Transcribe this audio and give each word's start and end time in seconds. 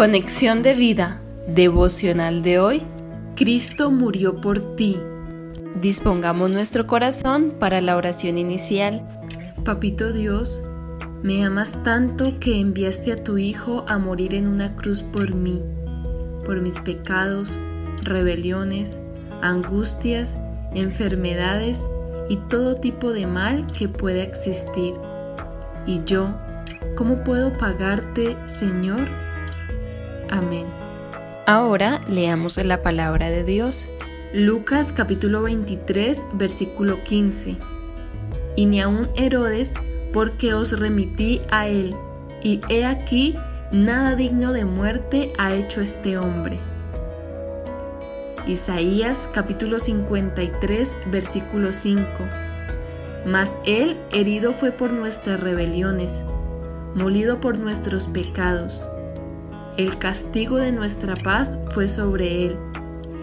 Conexión 0.00 0.62
de 0.62 0.72
vida 0.72 1.20
devocional 1.46 2.42
de 2.42 2.58
hoy. 2.58 2.82
Cristo 3.36 3.90
murió 3.90 4.40
por 4.40 4.74
ti. 4.74 4.98
Dispongamos 5.82 6.48
nuestro 6.48 6.86
corazón 6.86 7.52
para 7.58 7.82
la 7.82 7.98
oración 7.98 8.38
inicial. 8.38 9.06
Papito 9.62 10.14
Dios, 10.14 10.64
me 11.22 11.44
amas 11.44 11.82
tanto 11.82 12.40
que 12.40 12.58
enviaste 12.58 13.12
a 13.12 13.22
tu 13.22 13.36
Hijo 13.36 13.84
a 13.88 13.98
morir 13.98 14.34
en 14.34 14.48
una 14.48 14.74
cruz 14.74 15.02
por 15.02 15.34
mí, 15.34 15.60
por 16.46 16.62
mis 16.62 16.80
pecados, 16.80 17.58
rebeliones, 18.02 19.02
angustias, 19.42 20.38
enfermedades 20.72 21.84
y 22.30 22.38
todo 22.48 22.76
tipo 22.76 23.12
de 23.12 23.26
mal 23.26 23.70
que 23.78 23.90
pueda 23.90 24.22
existir. 24.22 24.94
Y 25.84 26.00
yo, 26.06 26.34
¿cómo 26.96 27.22
puedo 27.22 27.52
pagarte, 27.58 28.38
Señor? 28.46 29.29
Amén. 30.30 30.66
Ahora 31.46 32.00
leamos 32.08 32.56
la 32.58 32.82
palabra 32.82 33.30
de 33.30 33.42
Dios. 33.42 33.84
Lucas 34.32 34.92
capítulo 34.92 35.42
23 35.42 36.24
versículo 36.34 37.02
15. 37.02 37.56
Y 38.54 38.66
ni 38.66 38.80
aun 38.80 39.08
Herodes, 39.16 39.74
porque 40.12 40.54
os 40.54 40.78
remití 40.78 41.40
a 41.50 41.66
él, 41.66 41.96
y 42.42 42.60
he 42.68 42.84
aquí, 42.84 43.34
nada 43.72 44.14
digno 44.14 44.52
de 44.52 44.64
muerte 44.64 45.32
ha 45.38 45.52
hecho 45.52 45.80
este 45.80 46.16
hombre. 46.16 46.58
Isaías 48.46 49.28
capítulo 49.34 49.80
53 49.80 50.94
versículo 51.06 51.72
5. 51.72 52.06
Mas 53.26 53.56
él 53.64 53.96
herido 54.12 54.52
fue 54.52 54.70
por 54.70 54.92
nuestras 54.92 55.40
rebeliones, 55.40 56.22
molido 56.94 57.40
por 57.40 57.58
nuestros 57.58 58.06
pecados 58.06 58.84
el 59.82 59.98
castigo 59.98 60.56
de 60.56 60.72
nuestra 60.72 61.16
paz 61.16 61.58
fue 61.70 61.88
sobre 61.88 62.46
él, 62.46 62.56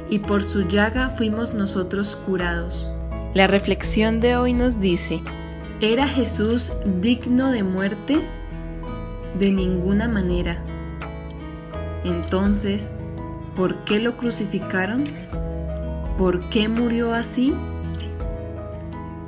y 0.10 0.20
por 0.20 0.44
su 0.44 0.68
llaga 0.68 1.10
fuimos 1.10 1.54
nosotros 1.54 2.16
curados. 2.16 2.90
La 3.34 3.46
reflexión 3.46 4.20
de 4.20 4.38
hoy 4.38 4.54
nos 4.54 4.80
dice, 4.80 5.20
¿era 5.82 6.08
Jesús 6.08 6.74
digno 7.02 7.52
de 7.52 7.64
muerte? 7.64 8.20
De 9.38 9.52
ninguna 9.52 10.08
manera. 10.08 10.64
Entonces, 12.04 12.92
¿por 13.56 13.84
qué 13.84 14.00
lo 14.00 14.18
crucificaron? 14.18 15.06
¿Por 16.18 16.40
qué 16.50 16.70
murió 16.70 17.14
así? 17.14 17.54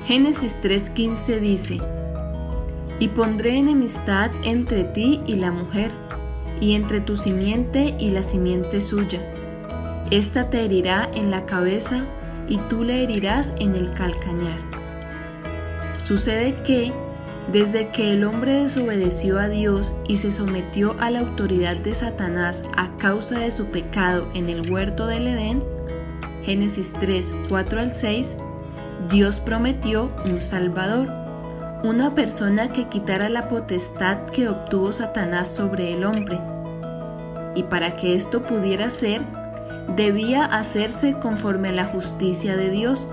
Génesis 0.07 0.55
3:15 0.63 1.39
dice, 1.39 1.79
Y 2.97 3.09
pondré 3.09 3.57
enemistad 3.57 4.31
entre 4.43 4.83
ti 4.85 5.21
y 5.27 5.35
la 5.35 5.51
mujer 5.51 5.91
y 6.61 6.73
entre 6.73 7.01
tu 7.01 7.15
simiente 7.15 7.95
y 7.97 8.11
la 8.11 8.23
simiente 8.23 8.81
suya. 8.81 9.19
Esta 10.11 10.49
te 10.49 10.65
herirá 10.65 11.09
en 11.13 11.29
la 11.29 11.45
cabeza 11.45 12.03
y 12.47 12.57
tú 12.69 12.83
le 12.83 13.03
herirás 13.03 13.53
en 13.59 13.75
el 13.75 13.93
calcañar. 13.93 14.59
Sucede 16.03 16.63
que, 16.63 16.91
desde 17.51 17.89
que 17.89 18.13
el 18.13 18.23
hombre 18.23 18.63
desobedeció 18.63 19.37
a 19.37 19.47
Dios 19.47 19.93
y 20.07 20.17
se 20.17 20.31
sometió 20.31 20.95
a 20.99 21.11
la 21.11 21.19
autoridad 21.19 21.77
de 21.77 21.93
Satanás 21.93 22.63
a 22.75 22.97
causa 22.97 23.39
de 23.39 23.51
su 23.51 23.67
pecado 23.67 24.27
en 24.33 24.49
el 24.49 24.71
huerto 24.71 25.05
del 25.05 25.27
Edén, 25.27 25.63
Génesis 26.43 26.93
3, 26.99 27.31
4 27.47 27.79
al 27.79 27.93
6, 27.93 28.37
Dios 29.09 29.39
prometió 29.39 30.11
un 30.25 30.41
Salvador, 30.41 31.13
una 31.83 32.15
persona 32.15 32.71
que 32.71 32.89
quitara 32.89 33.29
la 33.29 33.47
potestad 33.47 34.25
que 34.31 34.49
obtuvo 34.49 34.91
Satanás 34.91 35.47
sobre 35.53 35.93
el 35.93 36.03
hombre 36.03 36.39
y 37.55 37.63
para 37.63 37.95
que 37.95 38.15
esto 38.15 38.43
pudiera 38.43 38.89
ser, 38.89 39.21
debía 39.95 40.45
hacerse 40.45 41.15
conforme 41.19 41.69
a 41.69 41.73
la 41.73 41.85
justicia 41.85 42.55
de 42.55 42.69
Dios, 42.69 43.07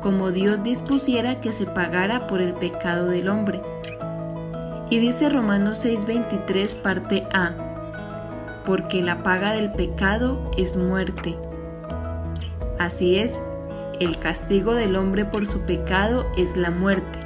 como 0.00 0.30
Dios 0.30 0.62
dispusiera 0.62 1.40
que 1.40 1.52
se 1.52 1.66
pagara 1.66 2.26
por 2.26 2.40
el 2.40 2.54
pecado 2.54 3.08
del 3.08 3.28
hombre. 3.28 3.60
Y 4.90 4.98
dice 4.98 5.28
Romanos 5.28 5.84
6:23 5.84 6.74
parte 6.74 7.26
A, 7.32 7.52
porque 8.64 9.02
la 9.02 9.22
paga 9.22 9.52
del 9.52 9.72
pecado 9.72 10.50
es 10.56 10.76
muerte. 10.76 11.36
Así 12.78 13.16
es, 13.16 13.38
el 14.00 14.18
castigo 14.18 14.74
del 14.74 14.96
hombre 14.96 15.24
por 15.26 15.46
su 15.46 15.62
pecado 15.62 16.26
es 16.36 16.56
la 16.56 16.70
muerte, 16.70 17.18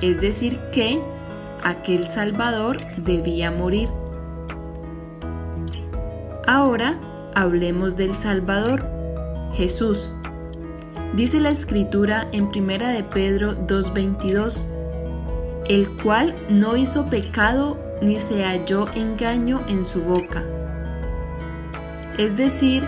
es 0.00 0.20
decir 0.20 0.58
que 0.72 1.02
aquel 1.62 2.08
Salvador 2.08 2.78
debía 2.96 3.50
morir. 3.50 3.88
Ahora 6.52 7.00
hablemos 7.34 7.96
del 7.96 8.14
Salvador, 8.14 8.86
Jesús. 9.54 10.12
Dice 11.16 11.40
la 11.40 11.48
escritura 11.48 12.28
en 12.30 12.50
Primera 12.50 12.90
de 12.90 13.02
Pedro 13.02 13.54
2:22, 13.54 14.66
el 15.70 15.88
cual 16.02 16.34
no 16.50 16.76
hizo 16.76 17.08
pecado 17.08 17.78
ni 18.02 18.18
se 18.18 18.44
halló 18.44 18.84
engaño 18.94 19.60
en 19.66 19.86
su 19.86 20.02
boca. 20.02 20.44
Es 22.18 22.36
decir, 22.36 22.84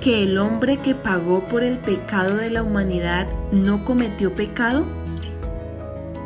que 0.00 0.22
el 0.22 0.38
hombre 0.38 0.76
que 0.76 0.94
pagó 0.94 1.40
por 1.48 1.64
el 1.64 1.78
pecado 1.78 2.36
de 2.36 2.50
la 2.50 2.62
humanidad 2.62 3.26
no 3.50 3.84
cometió 3.84 4.32
pecado. 4.36 4.86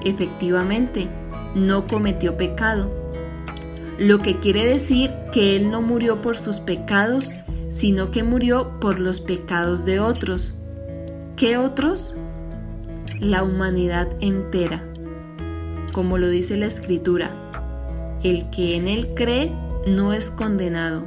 Efectivamente, 0.05 1.09
no 1.55 1.87
cometió 1.87 2.37
pecado 2.37 3.06
lo 3.99 4.21
que 4.21 4.39
quiere 4.39 4.67
decir 4.67 5.11
que 5.33 5.57
Él 5.57 5.71
no 5.71 5.83
murió 5.83 6.21
por 6.21 6.37
sus 6.37 6.61
pecados, 6.61 7.33
sino 7.71 8.11
que 8.11 8.23
murió 8.23 8.79
por 8.81 9.01
los 9.01 9.21
pecados 9.21 9.85
de 9.85 10.01
otros. 10.01 10.55
¿Qué 11.37 11.57
otros? 11.57 12.17
La 13.21 13.43
humanidad 13.43 14.09
entera. 14.21 14.85
Como 15.93 16.19
lo 16.19 16.29
dice 16.29 16.57
la 16.57 16.67
Escritura, 16.67 17.31
el 18.23 18.51
que 18.51 18.77
en 18.77 18.89
Él 18.89 19.15
cree 19.15 19.53
no 19.87 20.13
es 20.13 20.31
condenado, 20.31 21.07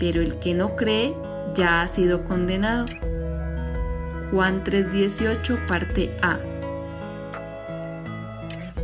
pero 0.00 0.20
el 0.20 0.36
que 0.36 0.54
no 0.54 0.74
cree 0.74 1.14
ya 1.54 1.82
ha 1.82 1.88
sido 1.88 2.24
condenado. 2.24 2.86
Juan 4.30 4.64
3:18, 4.64 5.66
parte 5.68 6.16
A. 6.22 6.38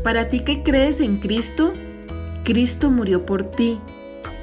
Para 0.03 0.28
ti 0.28 0.41
que 0.41 0.62
crees 0.62 1.00
en 1.00 1.19
Cristo, 1.19 1.72
Cristo 2.44 2.91
murió 2.91 3.25
por 3.25 3.44
ti. 3.44 3.78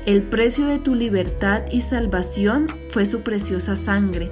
El 0.05 0.23
precio 0.23 0.67
de 0.67 0.79
tu 0.79 0.95
libertad 0.95 1.63
y 1.69 1.81
salvación 1.81 2.67
fue 2.91 3.05
su 3.05 3.23
preciosa 3.23 3.75
sangre. 3.75 4.31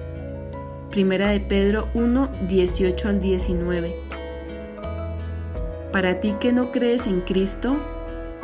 Primera 0.89 1.27
de 1.27 1.41
Pedro 1.41 1.89
1, 1.93 2.29
18 2.47 3.09
al 3.09 3.19
19. 3.19 3.93
Para 5.91 6.21
ti 6.21 6.33
que 6.39 6.53
no 6.53 6.71
crees 6.71 7.07
en 7.07 7.19
Cristo, 7.19 7.75